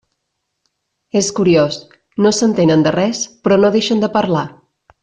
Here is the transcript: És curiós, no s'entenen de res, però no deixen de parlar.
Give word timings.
És 1.21 1.29
curiós, 1.41 1.77
no 2.27 2.33
s'entenen 2.39 2.89
de 2.89 2.95
res, 2.99 3.23
però 3.45 3.63
no 3.63 3.73
deixen 3.79 4.07
de 4.07 4.15
parlar. 4.19 4.49